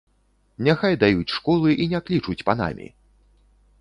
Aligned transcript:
Няхай 0.67 0.95
даюць 1.03 1.33
школы 1.35 1.75
і 1.85 1.89
не 1.93 1.99
клічуць 2.07 2.41
панамі! 2.49 2.87